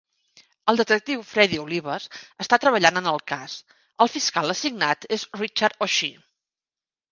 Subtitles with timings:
[0.71, 2.07] El detectiu Freddy Olivas
[2.45, 3.59] està treballant en el cas.
[4.07, 6.27] El fiscal assignat és Richard O'Shea.